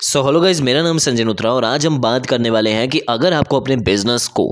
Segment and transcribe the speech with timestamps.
[0.00, 2.98] So hello guys मेरा नाम संजय नुत्रा और आज हम बात करने वाले हैं कि
[3.08, 4.44] अगर आपको अपने बिज़नेस को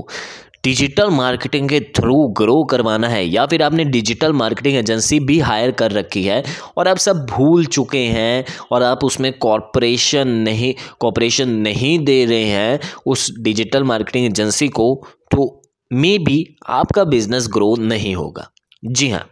[0.63, 5.71] डिजिटल मार्केटिंग के थ्रू ग्रो करवाना है, या फिर आपने डिजिटल मार्केटिंग एजेंसी भी हायर
[5.71, 6.43] कर रखी है,
[6.77, 12.45] और आप सब भूल चुके हैं, और आप उसमें कॉरपोरेशन नहीं कॉपरेशन नहीं दे रहे
[12.45, 14.93] हैं, उस डिजिटल मार्केटिंग एजेंसी को
[15.31, 18.49] तो मे बी आपका बिज़नेस ग्रो नहीं होगा।
[18.83, 19.25] जी हाँ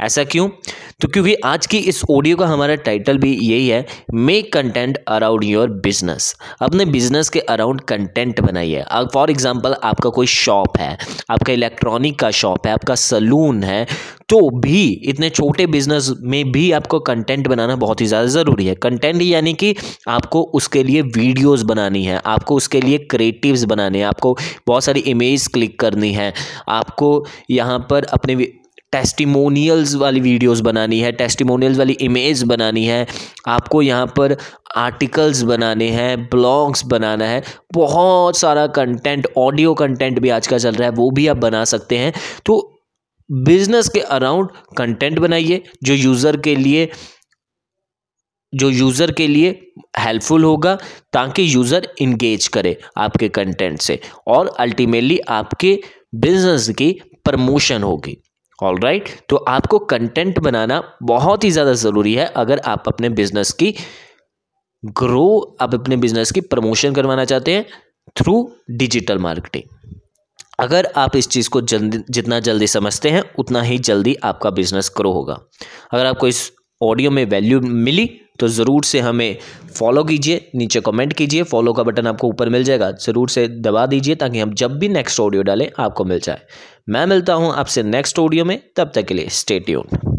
[0.00, 0.48] ऐसा क्यों?
[1.00, 5.44] तो क्योंकि आज की इस ऑडियो का हमारा टाइटल भी यही है make content around
[5.44, 8.82] your business अपने बिज़नेस के अराउंड कंटेंट बनाइए।
[9.14, 10.96] फॉर एग्जांपल आपका कोई शॉप है,
[11.30, 13.86] आपका इलेक्ट्रॉनिक का शॉप है, आपका सलून है
[14.28, 18.74] तो भी इतने छोटे बिज़नेस में भी आपको कंटेंट बनाना बहुत ही ज़्यादा ज़रूरी है।
[18.76, 19.74] कंटेंट यानी कि
[20.08, 25.00] आपको उसके लिए वीडियोस बनानी है, आपको उसके लिए क्रिएटिव्स बनाने हैं, आपको बहुत सारी
[25.08, 26.32] इमेज क्लिक करनी है,
[26.68, 28.34] आपको यहाँ पर अपने
[28.92, 33.06] टेस्टिमोनियल्स वाली वीडियोस बनानी है टेस्टिमोनियल्स वाली इमेज बनानी है,
[33.48, 34.36] आपको यहाँ पर
[34.76, 37.42] आर्टिकल्स बनाने हैं ब्लॉग्स बनाना है,
[37.74, 41.64] बहुत सारा कंटेंट ऑडियो कंटेंट भी आज का चल रहा है, वो भी आप बना
[41.66, 42.12] सकते हैं।
[42.46, 42.60] तो
[43.30, 46.88] बिज़नेस के अराउंड कंटेंट बनाइए, जो यूज़र के लिए,
[48.52, 49.50] जो यूज़र के लिए
[49.98, 50.74] हेल्पफुल होगा,
[51.12, 55.78] ताकि यूज़र इंगेज करे आपके कंटेंट से, और अल्टीमेटली आपके
[56.16, 56.90] बिज़नेस की
[57.24, 58.16] प्रमोशन होगी।
[58.62, 59.22] All right right?
[59.28, 63.74] तो आपको कंटेंट बनाना बहुत ही ज़्यादा ज़रूरी है अगर आप अपने बिज़नेस की
[64.84, 67.66] ग्रो आप अपने बिज़नेस की प्रमोशन करवाना चाहते हैं
[68.16, 69.94] थ्रू डिजिटल मार्केटिंग
[70.60, 74.92] अगर आप इस चीज़ को जल्दी, जितना जल्दी समझते हैं, उतना ही जल्दी आपका बिज़नेस
[74.96, 75.40] ग्रो होगा
[75.92, 78.06] अगर आपको इस ऑडियो में वैल्यू मिली
[78.40, 79.36] तो ज़रूर से हमें
[79.74, 83.86] फॉलो कीजिए, नीचे कमेंट कीजिए फॉलो का बटन आपको ऊपर मिल जाएगा, ज़रूर से दबा
[83.86, 86.40] दीजिए ताकि हम जब भी नेक्स्ट ऑडियो डालें, आपको मिल जाए।
[86.88, 90.17] मैं मिलता हूँ आपसे नेक्स्ट ऑडियो में, तब तक के लिए स्टे ट्यून